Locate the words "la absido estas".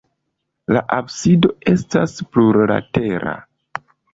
0.77-2.17